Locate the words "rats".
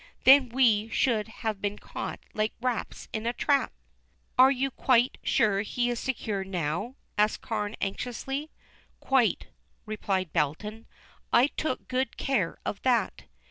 2.59-3.07